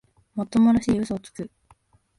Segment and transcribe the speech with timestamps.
[0.33, 1.51] もっともらしい嘘をつく